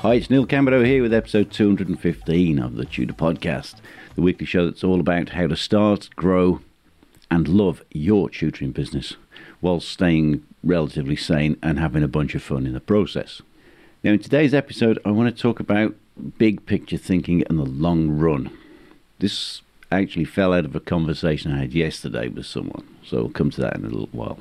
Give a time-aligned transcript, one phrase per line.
[0.00, 3.76] Hi, it's Neil Camberdow here with episode 215 of the Tutor Podcast,
[4.14, 6.60] the weekly show that's all about how to start, grow,
[7.30, 9.16] and love your tutoring business
[9.60, 13.40] while staying relatively sane and having a bunch of fun in the process.
[14.04, 15.94] Now, in today's episode, I want to talk about
[16.36, 18.50] big picture thinking and the long run.
[19.18, 23.50] This actually fell out of a conversation I had yesterday with someone, so we'll come
[23.50, 24.40] to that in a little while.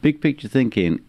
[0.00, 1.00] Big picture thinking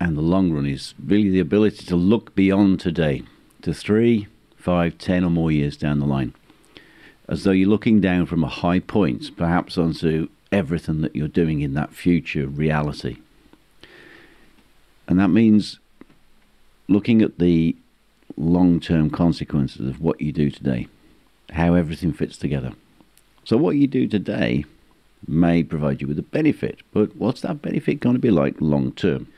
[0.00, 3.22] and the long run is really the ability to look beyond today
[3.62, 6.34] to three, five, ten, or more years down the line,
[7.28, 11.60] as though you're looking down from a high point, perhaps onto everything that you're doing
[11.60, 13.16] in that future reality.
[15.08, 15.78] And that means
[16.88, 17.76] looking at the
[18.36, 20.88] long term consequences of what you do today,
[21.52, 22.72] how everything fits together.
[23.44, 24.64] So, what you do today
[25.26, 28.92] may provide you with a benefit, but what's that benefit going to be like long
[28.92, 29.28] term?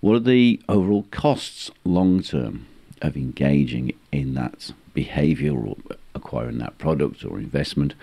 [0.00, 2.66] What are the overall costs long term
[3.02, 5.76] of engaging in that behavior or
[6.14, 7.94] acquiring that product or investment?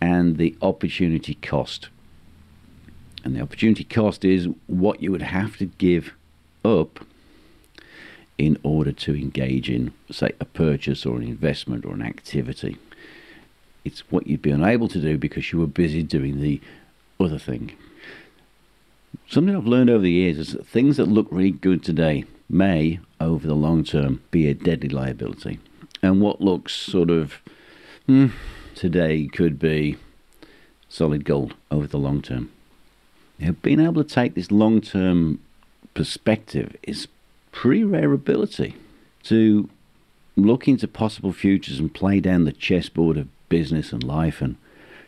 [0.00, 1.88] And the opportunity cost.
[3.24, 6.14] And the opportunity cost is what you would have to give
[6.64, 7.00] up
[8.38, 12.78] in order to engage in, say, a purchase or an investment or an activity.
[13.84, 16.60] It's what you'd be unable to do because you were busy doing the
[17.18, 17.72] other thing.
[19.28, 23.00] Something I've learned over the years is that things that look really good today may,
[23.20, 25.58] over the long term, be a deadly liability.
[26.02, 27.34] And what looks sort of
[28.06, 28.28] hmm,
[28.74, 29.96] today could be
[30.88, 32.50] solid gold over the long term.
[33.38, 35.40] Now, being able to take this long term
[35.94, 37.08] perspective is
[37.52, 38.76] pretty rare ability
[39.24, 39.68] to
[40.36, 44.56] look into possible futures and play down the chessboard of business and life and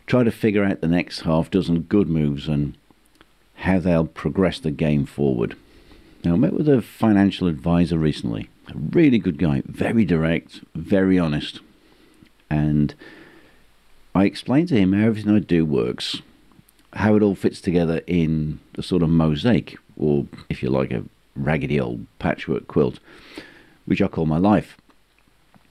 [0.07, 2.77] try to figure out the next half dozen good moves and
[3.61, 5.55] how they'll progress the game forward.
[6.25, 11.19] Now, I met with a financial advisor recently, a really good guy, very direct, very
[11.19, 11.61] honest,
[12.49, 12.95] and
[14.15, 16.23] I explained to him how everything I do works,
[16.95, 21.05] how it all fits together in a sort of mosaic, or if you like, a
[21.37, 22.99] raggedy old patchwork quilt,
[23.85, 24.79] which I call my life.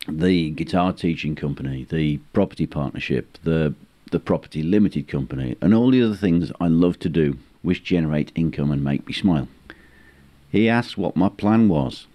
[0.07, 3.73] The guitar teaching company, the property partnership, the
[4.11, 8.31] the property limited company, and all the other things I love to do which generate
[8.35, 9.47] income and make me smile.
[10.51, 12.07] He asked what my plan was,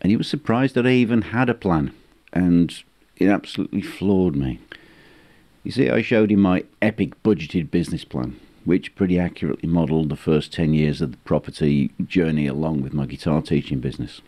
[0.00, 1.92] and he was surprised that I even had a plan,
[2.32, 2.74] and
[3.16, 4.58] it absolutely floored me.
[5.64, 10.16] You see, I showed him my epic budgeted business plan, which pretty accurately modelled the
[10.16, 14.20] first 10 years of the property journey along with my guitar teaching business.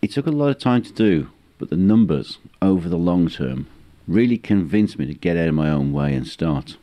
[0.00, 3.66] It took a lot of time to do, but the numbers over the long term
[4.06, 6.76] really convinced me to get out of my own way and start.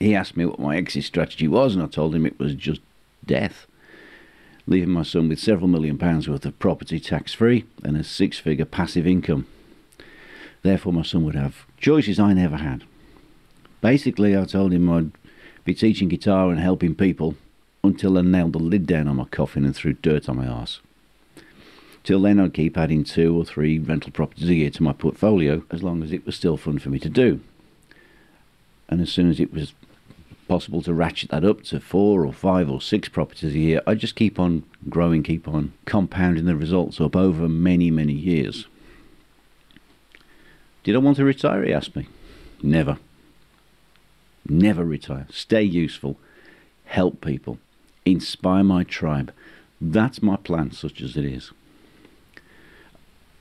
[0.00, 2.80] He asked me what my exit strategy was, and I told him it was just
[3.24, 3.66] death.
[4.66, 8.38] Leaving my son with several million pounds worth of property tax free and a six
[8.38, 9.46] figure passive income.
[10.62, 12.84] Therefore, my son would have choices I never had.
[13.82, 15.12] Basically, I told him I'd
[15.64, 17.36] be teaching guitar and helping people
[17.82, 20.80] until I nailed the lid down on my coffin and threw dirt on my arse.
[22.02, 25.62] Till then, I'd keep adding two or three rental properties a year to my portfolio
[25.70, 27.40] as long as it was still fun for me to do
[28.88, 29.74] and as soon as it was
[30.48, 33.94] possible to ratchet that up to four or five or six properties a year, I
[33.94, 38.66] just keep on growing, keep on compounding the results up over many, many years.
[40.82, 41.64] Did I want to retire?
[41.64, 42.06] He asked me.
[42.62, 42.98] Never.
[44.48, 45.26] Never retire.
[45.30, 46.18] Stay useful.
[46.84, 47.58] Help people.
[48.04, 49.32] Inspire my tribe.
[49.80, 51.52] That's my plan, such as it is.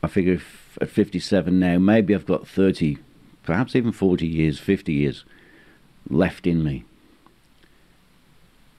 [0.02, 0.42] I figure
[0.82, 2.98] at 57 now, maybe I've got 30
[3.44, 5.26] perhaps even 40 years, 50 years
[6.10, 6.86] left in me.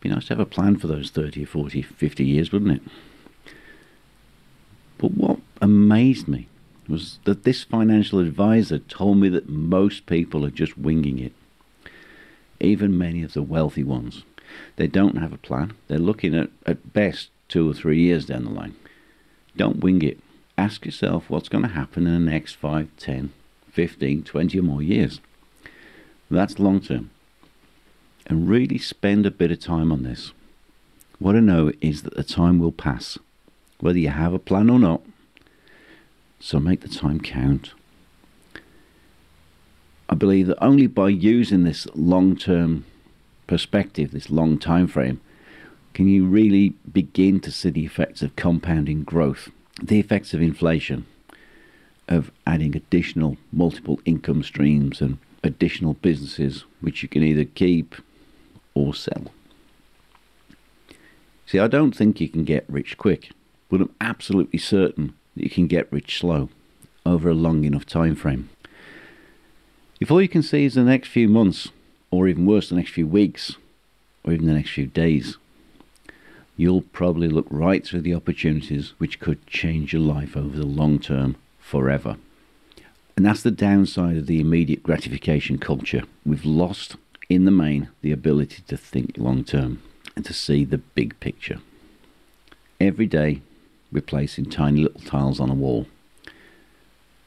[0.05, 2.83] Be nice to have a plan for those 30, 40, 50 years, wouldn't it?
[4.99, 6.47] But what amazed me
[6.87, 11.33] was that this financial advisor told me that most people are just winging it.
[12.61, 14.25] Even many of the wealthy ones.
[14.77, 15.73] They don't have a plan.
[15.89, 18.75] They're looking at, at best, two or three years down the line.
[19.56, 20.19] Don't wing it.
[20.59, 23.33] Ask yourself what's going to happen in the next 5, 10,
[23.73, 25.21] 15, 20 or more years.
[26.31, 27.09] That's long term.
[28.26, 30.32] And really spend a bit of time on this.
[31.19, 33.19] What I know is that the time will pass,
[33.81, 35.03] whether you have a plan or not.
[36.41, 37.73] So make the time count.
[40.09, 42.85] I believe that only by using this long term
[43.47, 45.20] perspective, this long time frame,
[45.93, 49.50] can you really begin to see the effects of compounding growth,
[49.82, 51.06] the effects of inflation,
[52.09, 57.94] of adding additional multiple income streams and additional businesses which you can either keep
[58.75, 59.26] or sell.
[61.47, 63.31] See, I don't think you can get rich quick,
[63.69, 66.49] but I'm absolutely certain that you can get rich slow
[67.06, 68.49] over a long enough time frame.
[70.00, 71.69] If all you can see is the next few months,
[72.11, 73.56] or even worse, the next few weeks,
[74.25, 75.37] or even the next few days,
[76.56, 80.99] you'll probably look right through the opportunities which could change your life over the long
[80.99, 82.17] term forever.
[83.17, 86.03] And that's the downside of the immediate gratification culture.
[86.27, 86.97] We've lost,
[87.29, 89.82] in the main, the ability to think long term
[90.17, 91.61] and to see the big picture.
[92.81, 93.43] Every day,
[93.91, 95.87] we're placing tiny little tiles on a wall.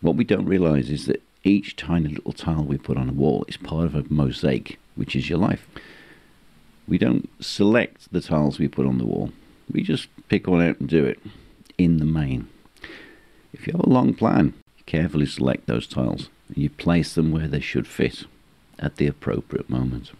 [0.01, 3.45] What we don't realize is that each tiny little tile we put on a wall
[3.47, 5.67] is part of a mosaic, which is your life.
[6.88, 9.31] We don't select the tiles we put on the wall,
[9.71, 11.19] we just pick one out and do it
[11.77, 12.47] in the main.
[13.53, 14.53] If you have a long plan,
[14.85, 18.25] carefully select those tiles and you place them where they should fit
[18.79, 20.12] at the appropriate moment.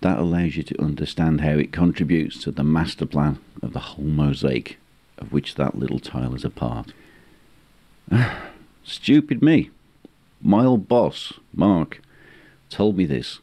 [0.00, 4.04] That allows you to understand how it contributes to the master plan of the whole
[4.04, 4.78] mosaic
[5.20, 6.92] of which that little tile is a part.
[8.84, 9.70] Stupid me.
[10.40, 12.00] My old boss, Mark,
[12.70, 13.40] told me this,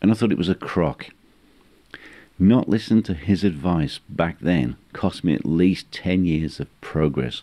[0.00, 1.08] and I thought it was a crock.
[2.38, 7.42] Not listening to his advice back then cost me at least 10 years of progress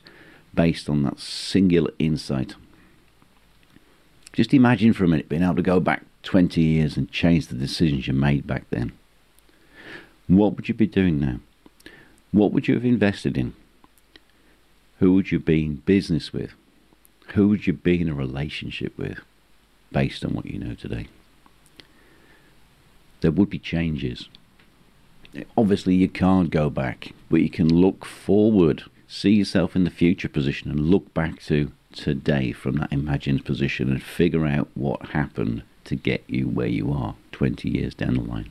[0.54, 2.56] based on that singular insight.
[4.34, 7.56] Just imagine for a minute being able to go back 20 years and change the
[7.56, 8.94] decisions you made back then.
[10.28, 11.40] What would you be doing now?
[12.32, 13.54] What would you have invested in?
[15.00, 16.52] Who would you be in business with?
[17.34, 19.20] Who would you be in a relationship with
[19.92, 21.08] based on what you know today?
[23.20, 24.30] There would be changes.
[25.58, 30.30] Obviously, you can't go back, but you can look forward, see yourself in the future
[30.30, 35.64] position, and look back to today from that imagined position and figure out what happened
[35.86, 38.50] to get you where you are 20 years down the line.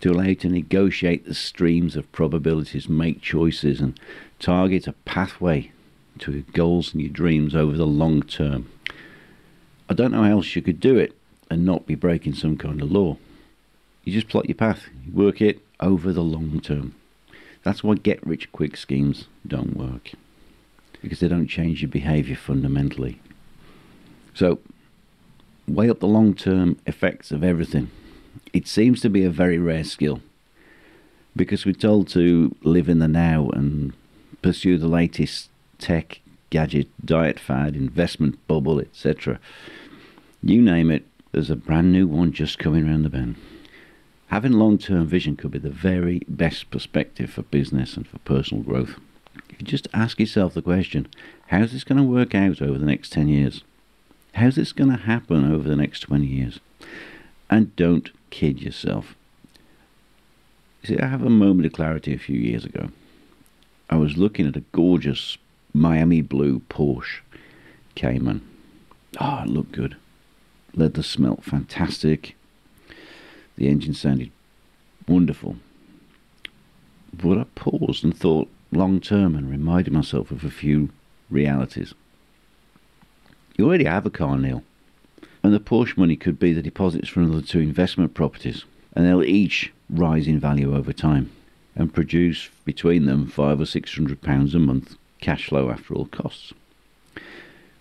[0.00, 3.98] To allow you to negotiate the streams of probabilities, make choices, and
[4.38, 5.72] target a pathway
[6.20, 8.70] to your goals and your dreams over the long term.
[9.88, 11.16] I don't know how else you could do it
[11.50, 13.18] and not be breaking some kind of law.
[14.04, 16.94] You just plot your path, you work it over the long term.
[17.62, 20.12] That's why get rich quick schemes don't work
[21.02, 23.20] because they don't change your behavior fundamentally.
[24.34, 24.58] So,
[25.66, 27.90] weigh up the long term effects of everything.
[28.52, 30.20] It seems to be a very rare skill
[31.36, 33.92] because we're told to live in the now and
[34.42, 35.48] pursue the latest
[35.78, 36.20] tech,
[36.50, 39.38] gadget, diet fad, investment bubble, etc.
[40.42, 43.36] You name it, there's a brand new one just coming around the bend.
[44.28, 48.62] Having long term vision could be the very best perspective for business and for personal
[48.62, 48.96] growth.
[49.34, 51.08] You just ask yourself the question,
[51.48, 53.62] how's this going to work out over the next 10 years?
[54.34, 56.60] How's this going to happen over the next 20 years?
[57.48, 59.14] And don't kid yourself.
[60.82, 62.90] You see, I have a moment of clarity a few years ago.
[63.90, 65.36] I was looking at a gorgeous
[65.74, 67.20] Miami blue Porsche
[67.94, 68.40] Cayman.
[69.20, 69.96] Oh, it looked good.
[70.74, 72.36] Leather smelt fantastic.
[73.56, 74.30] The engine sounded
[75.06, 75.56] wonderful.
[77.12, 80.90] But I paused and thought long term and reminded myself of a few
[81.28, 81.94] realities.
[83.56, 84.62] You already have a car, Neil.
[85.42, 89.22] And the Porsche money could be the deposits for another two investment properties, and they'll
[89.22, 91.30] each rise in value over time
[91.74, 96.06] and produce between them five or six hundred pounds a month cash flow after all
[96.06, 96.52] costs,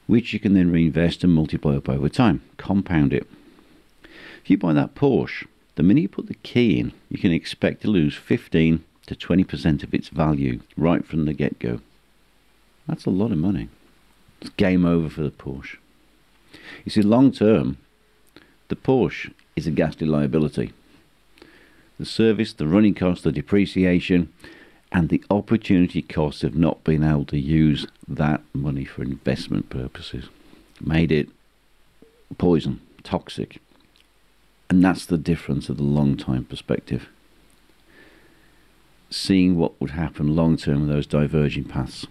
[0.08, 3.28] which you can then reinvest and multiply up over time, compound it.
[4.44, 7.82] If you buy that Porsche, the minute you put the key in, you can expect
[7.82, 11.82] to lose 15 to 20% of its value right from the get go.
[12.88, 13.70] That's a lot of money.
[14.40, 15.78] It's game over for the Porsche.
[16.86, 17.78] You see, long term,
[18.68, 20.74] the Porsche is a ghastly liability.
[21.98, 24.32] The service, the running cost, the depreciation,
[24.92, 30.26] and the opportunity cost of not being able to use that money for investment purposes
[30.80, 31.30] made it
[32.38, 33.60] poison, toxic.
[34.70, 37.10] And that's the difference of the long time perspective.
[39.10, 42.06] Seeing what would happen long term with those diverging paths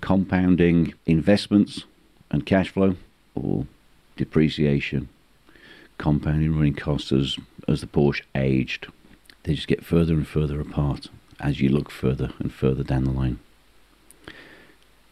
[0.00, 1.84] compounding investments
[2.30, 2.96] and cash flow
[3.34, 3.66] or
[4.16, 5.08] depreciation,
[5.96, 7.36] compounding running costs as,
[7.66, 8.86] as the Porsche aged.
[9.42, 11.08] They just get further and further apart
[11.40, 13.38] as you look further and further down the line.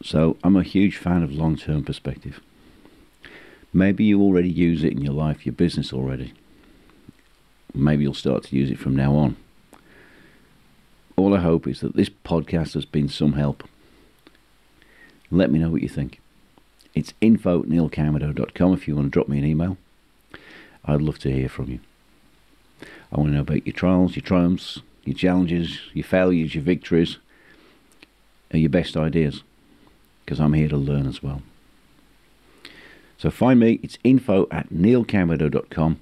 [0.03, 2.39] So I'm a huge fan of long term perspective.
[3.73, 6.33] Maybe you already use it in your life, your business already.
[7.73, 9.37] Maybe you'll start to use it from now on.
[11.17, 13.67] All I hope is that this podcast has been some help.
[15.31, 16.21] Let me know what you think.
[16.93, 19.77] It's info at neilcamerdo.com if you want to drop me an email.
[20.85, 21.79] I'd love to hear from you.
[23.11, 27.17] I want to know about your trials, your triumphs, your challenges, your failures, your victories,
[28.51, 29.41] and your best ideas,
[30.23, 31.41] because I'm here to learn as well.
[33.17, 35.99] So find me, it's info at neilcamerdo.com,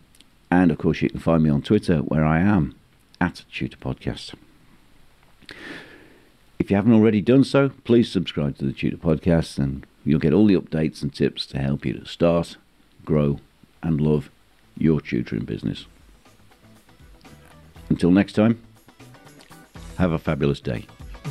[0.51, 2.75] and of course you can find me on Twitter where I am
[3.21, 4.33] at Tutor Podcast.
[6.65, 10.33] If you haven't already done so, please subscribe to the Tutor Podcast and you'll get
[10.33, 12.57] all the updates and tips to help you to start,
[13.05, 13.39] grow,
[13.83, 14.31] and love
[14.75, 15.85] your tutoring business.
[17.87, 18.59] Until next time,
[19.99, 20.87] have a fabulous day.